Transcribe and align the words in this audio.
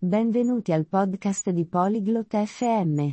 Benvenuti 0.00 0.70
al 0.70 0.86
podcast 0.86 1.50
di 1.50 1.66
Polyglot 1.66 2.36
FM. 2.44 3.04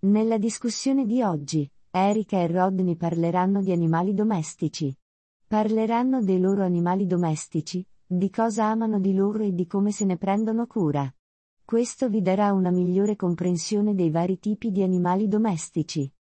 Nella 0.00 0.36
discussione 0.36 1.06
di 1.06 1.22
oggi, 1.22 1.66
Erika 1.90 2.36
e 2.36 2.46
Rodney 2.48 2.96
parleranno 2.96 3.62
di 3.62 3.72
animali 3.72 4.12
domestici. 4.12 4.94
Parleranno 5.46 6.22
dei 6.22 6.38
loro 6.38 6.64
animali 6.64 7.06
domestici, 7.06 7.82
di 8.06 8.28
cosa 8.28 8.66
amano 8.66 9.00
di 9.00 9.14
loro 9.14 9.42
e 9.42 9.54
di 9.54 9.66
come 9.66 9.90
se 9.90 10.04
ne 10.04 10.18
prendono 10.18 10.66
cura. 10.66 11.10
Questo 11.64 12.10
vi 12.10 12.20
darà 12.20 12.52
una 12.52 12.70
migliore 12.70 13.16
comprensione 13.16 13.94
dei 13.94 14.10
vari 14.10 14.38
tipi 14.38 14.70
di 14.70 14.82
animali 14.82 15.28
domestici. 15.28 16.12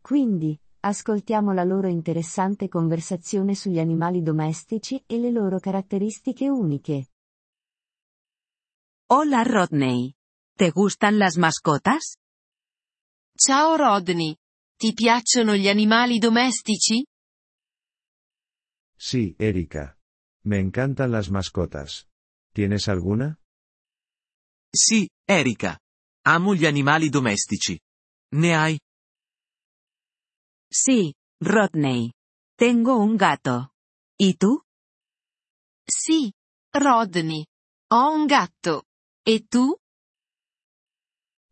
Quindi, 0.00 0.56
ascoltiamo 0.78 1.52
la 1.52 1.64
loro 1.64 1.88
interessante 1.88 2.68
conversazione 2.68 3.56
sugli 3.56 3.80
animali 3.80 4.22
domestici 4.22 5.02
e 5.08 5.18
le 5.18 5.32
loro 5.32 5.58
caratteristiche 5.58 6.48
uniche. 6.48 7.08
Hola 9.08 9.44
Rodney. 9.44 10.14
¿Te 10.56 10.70
gustan 10.72 11.20
las 11.20 11.36
mascotas? 11.36 12.16
Ciao 13.38 13.76
Rodney. 13.76 14.36
Ti 14.76 14.94
piacciono 14.94 15.54
gli 15.54 15.68
animali 15.68 16.18
domestici? 16.18 17.06
Sí, 18.98 19.36
Erika. 19.38 19.96
Me 20.42 20.58
encantan 20.58 21.12
las 21.12 21.30
mascotas. 21.30 22.08
¿Tienes 22.52 22.88
alguna? 22.88 23.38
Sì, 24.74 25.08
Erika. 25.24 25.78
Amo 26.24 26.56
gli 26.56 26.66
animali 26.66 27.08
domestici. 27.08 27.78
Ne 28.34 28.56
hai? 28.56 28.76
Sí, 30.68 31.14
Rodney. 31.40 32.10
Tengo 32.56 32.98
un 32.98 33.14
gato. 33.14 33.70
¿Y 34.18 34.34
tú? 34.34 34.62
Sì, 35.88 36.32
Rodney. 36.72 37.46
Ho 37.92 38.10
un 38.10 38.26
gatto. 38.26 38.82
E 39.28 39.40
tu? 39.40 39.76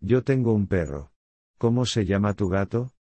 Yo 0.01 0.23
tengo 0.23 0.53
un 0.53 0.69
perro. 0.69 1.11
¿Cómo 1.59 1.85
se 1.87 2.05
llama 2.05 2.33
tu 2.35 2.49
gato? 2.49 2.93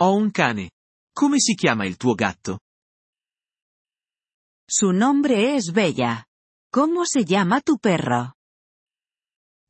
Ho 0.00 0.16
un 0.16 0.32
cane. 0.32 0.72
Come 1.14 1.38
si 1.38 1.54
chiama 1.54 1.86
il 1.86 1.96
tuo 1.96 2.14
gatto? 2.16 2.58
Su 4.68 4.90
nombre 4.90 5.54
es 5.54 5.70
Bella. 5.70 6.26
¿Cómo 6.72 7.04
se 7.06 7.22
llama 7.24 7.60
tu 7.60 7.78
perro? 7.78 8.34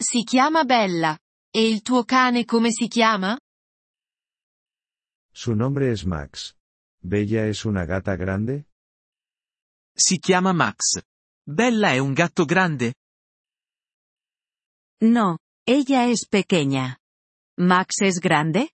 Si 0.00 0.24
chiama 0.24 0.64
Bella. 0.64 1.18
E 1.52 1.68
il 1.68 1.82
tuo 1.82 2.04
cane 2.04 2.46
come 2.46 2.70
si 2.70 2.88
chiama? 2.88 3.38
Su 5.34 5.52
nombre 5.54 5.90
es 5.90 6.06
Max. 6.06 6.56
¿Bella 7.02 7.46
es 7.46 7.64
una 7.66 7.84
gata 7.84 8.16
grande? 8.16 8.70
Si 9.94 10.18
chiama 10.18 10.54
Max. 10.54 11.02
Bella 11.44 11.92
è 11.92 11.98
un 11.98 12.14
gatto 12.14 12.46
grande? 12.46 12.94
No, 15.00 15.38
ella 15.66 16.06
es 16.06 16.26
pequeña. 16.26 16.98
¿Max 17.58 18.00
es 18.02 18.18
grande? 18.18 18.70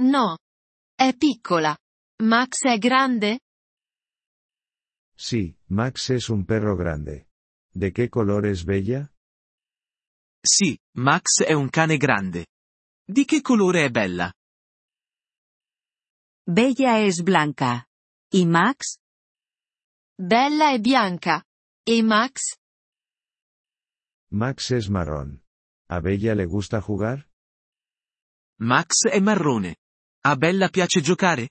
No. 0.00 0.38
È 0.96 1.14
piccola. 1.16 1.76
Max 2.22 2.62
è 2.64 2.78
grande? 2.78 3.40
Sí, 5.16 5.56
Max 5.68 6.10
es 6.10 6.28
un 6.28 6.44
perro 6.44 6.76
grande. 6.76 7.26
¿De 7.72 7.92
qué 7.92 8.08
color 8.08 8.46
es 8.46 8.64
Bella? 8.64 9.10
Sì, 10.40 10.78
Max 10.96 11.42
è 11.44 11.52
un 11.52 11.68
cane 11.70 11.96
grande. 11.96 12.46
Di 13.04 13.24
che 13.24 13.40
colore 13.40 13.84
è 13.84 13.90
Bella? 13.90 14.32
Bella 16.46 17.00
es 17.00 17.22
blanca. 17.22 17.86
¿Y 18.30 18.46
Max? 18.46 18.98
Bella 20.16 20.72
è 20.72 20.78
bianca. 20.78 21.42
E 21.86 22.02
Max? 22.02 22.56
Max 24.34 24.72
es 24.72 24.90
marrón. 24.90 25.44
¿A 25.88 26.00
Bella 26.00 26.34
le 26.34 26.46
gusta 26.46 26.80
jugar? 26.80 27.28
Max 28.58 29.06
è 29.08 29.20
marrone. 29.20 29.76
A 30.24 30.34
Bella 30.34 30.68
piace 30.70 31.00
giocare? 31.00 31.50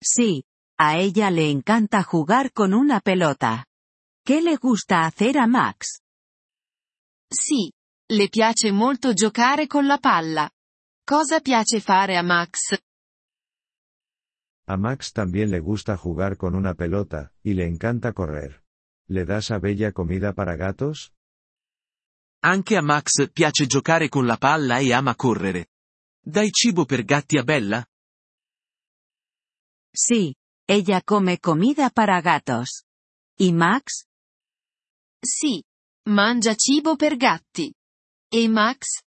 Sí, 0.00 0.44
a 0.78 0.96
ella 0.96 1.30
le 1.30 1.50
encanta 1.50 2.00
jugar 2.04 2.52
con 2.52 2.72
una 2.72 3.00
pelota. 3.00 3.66
¿Qué 4.24 4.40
le 4.40 4.56
gusta 4.56 5.04
hacer 5.04 5.36
a 5.38 5.48
Max? 5.48 6.00
Sì. 7.28 7.72
Le 8.06 8.28
piace 8.28 8.70
molto 8.70 9.14
giocare 9.14 9.66
con 9.66 9.86
la 9.86 9.98
palla. 9.98 10.48
Cosa 11.04 11.40
piace 11.40 11.80
fare 11.80 12.16
a 12.16 12.22
Max? 12.22 12.78
A 14.66 14.76
Max 14.76 15.12
también 15.12 15.50
le 15.50 15.58
gusta 15.58 15.96
jugar 15.96 16.36
con 16.36 16.54
una 16.54 16.74
pelota, 16.74 17.32
y 17.42 17.54
le 17.54 17.66
encanta 17.66 18.12
correr. 18.12 18.63
¿Le 19.06 19.24
das 19.24 19.50
a 19.50 19.58
Bella 19.58 19.92
comida 19.92 20.32
para 20.32 20.56
gatos? 20.56 21.12
Anche 22.42 22.76
a 22.76 22.82
Max 22.82 23.28
piace 23.32 23.66
giocare 23.66 24.08
con 24.08 24.26
la 24.26 24.36
palla 24.36 24.78
e 24.78 24.92
ama 24.92 25.14
correre. 25.14 25.68
Dai 26.20 26.50
cibo 26.50 26.84
per 26.86 27.04
gatti 27.04 27.36
a 27.36 27.42
Bella? 27.42 27.86
Sí, 29.92 30.34
ella 30.66 31.02
come 31.02 31.38
comida 31.38 31.90
para 31.90 32.20
gatos. 32.20 32.84
¿Y 33.38 33.52
Max? 33.52 34.06
Sì. 35.20 35.62
Mangia 36.06 36.54
cibo 36.54 36.96
per 36.96 37.16
gatti. 37.16 37.72
E 38.28 38.48
Max? 38.48 39.02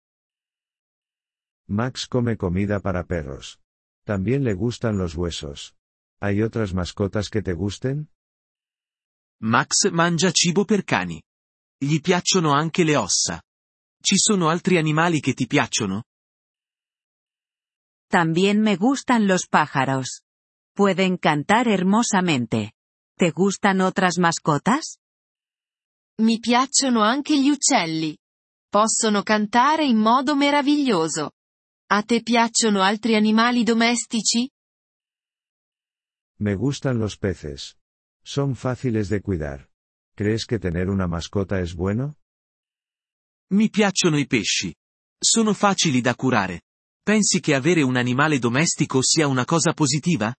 Max 1.66 2.06
come 2.06 2.36
comida 2.36 2.80
para 2.80 3.04
perros. 3.04 3.58
También 4.04 4.44
le 4.44 4.54
gustan 4.54 4.98
los 4.98 5.14
huesos. 5.14 5.74
¿Hay 6.20 6.42
otras 6.42 6.74
mascotas 6.74 7.30
que 7.30 7.42
te 7.42 7.52
gusten? 7.52 8.10
Max 9.44 9.90
mangia 9.90 10.30
cibo 10.30 10.64
per 10.64 10.84
cani. 10.84 11.22
Gli 11.76 12.00
piacciono 12.00 12.52
anche 12.52 12.82
le 12.82 12.96
ossa. 12.96 13.42
Ci 14.00 14.16
sono 14.16 14.48
altri 14.48 14.78
animali 14.78 15.20
che 15.20 15.34
ti 15.34 15.46
piacciono? 15.46 16.04
También 18.08 18.62
me 18.62 18.76
gustan 18.76 19.26
los 19.26 19.46
pájaros. 19.46 20.22
Pueden 20.72 21.18
cantar 21.18 21.68
hermosamente. 21.68 22.72
¿Te 23.18 23.32
gustan 23.32 23.82
otras 23.82 24.16
mascotas? 24.16 24.96
Mi 26.22 26.38
piacciono 26.38 27.02
anche 27.02 27.38
gli 27.38 27.50
uccelli. 27.50 28.16
Possono 28.70 29.22
cantare 29.22 29.84
in 29.84 29.98
modo 29.98 30.34
meraviglioso. 30.36 31.32
A 31.90 32.02
te 32.02 32.22
piacciono 32.22 32.80
altri 32.80 33.14
animali 33.14 33.62
domestici? 33.62 34.48
Me 36.38 36.54
gustan 36.54 36.98
los 36.98 37.18
peces. 37.18 37.76
Son 38.24 38.56
fáciles 38.56 39.08
de 39.08 39.20
cuidar. 39.20 39.68
¿Crees 40.16 40.46
que 40.46 40.58
tener 40.58 40.88
una 40.88 41.06
mascota 41.06 41.60
es 41.60 41.74
bueno? 41.74 42.16
Mi 43.50 43.68
piacciono 43.68 44.18
i 44.18 44.26
pesci. 44.26 44.74
Sono 45.18 45.52
facili 45.52 46.00
da 46.00 46.14
curare. 46.14 46.62
Pensi 47.02 47.40
che 47.40 47.54
avere 47.54 47.82
un 47.82 47.96
animale 47.96 48.38
domestico 48.38 49.02
sia 49.02 49.26
una 49.26 49.44
cosa 49.44 49.74
positiva? 49.74 50.34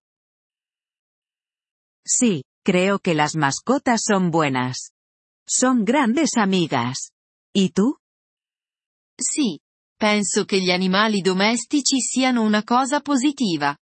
Sí, 2.03 2.43
creo 2.63 2.99
que 2.99 3.13
las 3.13 3.35
mascotas 3.35 4.01
son 4.03 4.31
buenas. 4.31 4.91
Son 5.47 5.83
grandes 5.83 6.37
amigas. 6.37 7.11
¿Y 7.53 7.69
tú? 7.71 7.97
Sì. 9.15 9.59
Penso 9.97 10.43
che 10.43 10.59
gli 10.59 10.71
animali 10.71 11.21
domestici 11.21 12.01
siano 12.01 12.41
una 12.41 12.63
cosa 12.63 12.99
positiva. 12.99 13.77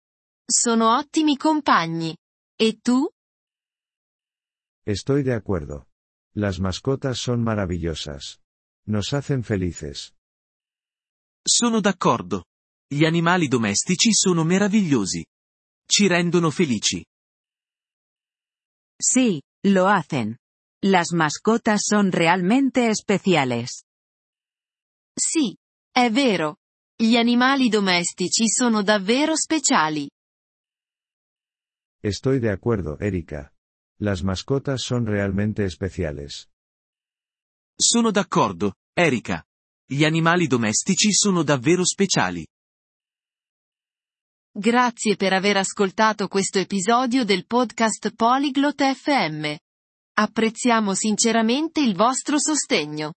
Sono 0.44 0.97
ottimi 0.97 1.37
compagni. 1.37 2.16
E 2.56 2.81
tu? 2.81 3.09
Estoy 4.87 5.23
de 5.23 5.35
acuerdo. 5.35 5.87
Las 6.33 6.59
mascotas 6.61 7.19
son 7.19 7.43
maravillosas. 7.43 8.41
Nos 8.87 9.13
hacen 9.13 9.45
felices. 9.45 10.15
Sono 11.47 11.81
d'accordo. 11.81 12.45
Gli 12.89 13.05
animali 13.05 13.49
domestici 13.49 14.13
sono 14.13 14.45
meravigliosi. 14.45 15.25
Ci 15.87 16.07
rendono 16.07 16.51
felici. 16.51 17.05
Sí, 19.01 19.43
lo 19.67 19.87
hacen. 19.87 20.37
Las 20.83 21.13
mascotas 21.13 21.83
son 21.85 22.11
realmente 22.11 22.89
especiales. 22.89 23.84
Sì. 25.15 25.57
È 25.93 26.10
vero. 26.10 26.57
Gli 26.97 27.16
animali 27.16 27.69
domestici 27.69 28.49
sono 28.49 28.83
davvero 28.83 29.37
speciali. 29.37 30.09
Estoy 32.03 32.39
de 32.39 32.51
acuerdo, 32.51 32.99
Erika. 32.99 33.53
Las 34.03 34.23
mascotas 34.23 34.83
son 34.83 35.05
realmente 35.05 35.63
especiales. 35.65 36.49
Sono 37.79 38.11
d'accordo, 38.11 38.77
Erika. 38.95 39.45
Gli 39.87 40.05
animali 40.05 40.47
domestici 40.47 41.13
sono 41.13 41.43
davvero 41.43 41.85
speciali. 41.85 42.47
Grazie 44.51 45.17
per 45.17 45.35
aver 45.35 45.59
ascoltato 45.59 46.29
questo 46.29 46.59
episodio 46.59 47.25
del 47.25 47.45
podcast 47.45 48.15
Polyglot 48.15 48.83
FM. 48.83 49.55
Apprezziamo 50.15 50.95
sinceramente 50.95 51.83
il 51.83 51.95
vostro 51.95 52.39
sostegno. 52.39 53.13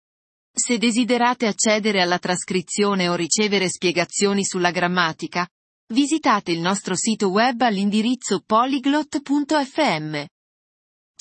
Se 0.53 0.77
desiderate 0.77 1.47
accedere 1.47 2.01
alla 2.01 2.19
trascrizione 2.19 3.07
o 3.07 3.15
ricevere 3.15 3.69
spiegazioni 3.69 4.43
sulla 4.43 4.71
grammatica, 4.71 5.47
visitate 5.93 6.51
il 6.51 6.59
nostro 6.59 6.95
sito 6.95 7.29
web 7.29 7.61
all'indirizzo 7.61 8.43
polyglot.fm. 8.45 10.25